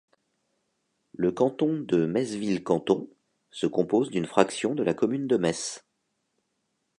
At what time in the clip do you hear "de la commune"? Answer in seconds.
4.73-5.27